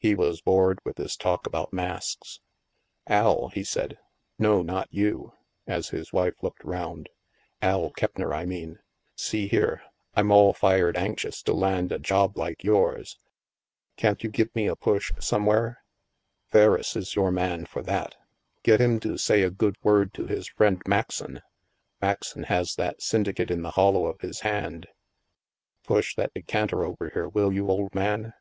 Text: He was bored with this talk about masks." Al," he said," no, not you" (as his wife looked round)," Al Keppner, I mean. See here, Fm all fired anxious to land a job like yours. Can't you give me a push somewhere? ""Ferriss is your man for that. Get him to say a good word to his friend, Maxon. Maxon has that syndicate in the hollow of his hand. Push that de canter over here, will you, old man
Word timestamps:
He 0.00 0.14
was 0.14 0.40
bored 0.40 0.78
with 0.84 0.94
this 0.94 1.16
talk 1.16 1.44
about 1.44 1.72
masks." 1.72 2.38
Al," 3.08 3.48
he 3.48 3.64
said," 3.64 3.98
no, 4.38 4.62
not 4.62 4.86
you" 4.92 5.32
(as 5.66 5.88
his 5.88 6.12
wife 6.12 6.36
looked 6.40 6.62
round)," 6.64 7.08
Al 7.62 7.90
Keppner, 7.90 8.32
I 8.32 8.44
mean. 8.46 8.78
See 9.16 9.48
here, 9.48 9.82
Fm 10.16 10.30
all 10.30 10.52
fired 10.52 10.96
anxious 10.96 11.42
to 11.42 11.52
land 11.52 11.90
a 11.90 11.98
job 11.98 12.36
like 12.38 12.62
yours. 12.62 13.18
Can't 13.96 14.22
you 14.22 14.30
give 14.30 14.54
me 14.54 14.68
a 14.68 14.76
push 14.76 15.10
somewhere? 15.18 15.82
""Ferriss 16.52 16.94
is 16.94 17.16
your 17.16 17.32
man 17.32 17.66
for 17.66 17.82
that. 17.82 18.14
Get 18.62 18.80
him 18.80 19.00
to 19.00 19.18
say 19.18 19.42
a 19.42 19.50
good 19.50 19.74
word 19.82 20.14
to 20.14 20.28
his 20.28 20.46
friend, 20.46 20.80
Maxon. 20.86 21.42
Maxon 22.00 22.44
has 22.44 22.76
that 22.76 23.02
syndicate 23.02 23.50
in 23.50 23.62
the 23.62 23.72
hollow 23.72 24.06
of 24.06 24.20
his 24.20 24.42
hand. 24.42 24.86
Push 25.82 26.14
that 26.14 26.32
de 26.34 26.42
canter 26.42 26.84
over 26.84 27.08
here, 27.14 27.28
will 27.28 27.52
you, 27.52 27.68
old 27.68 27.92
man 27.96 28.32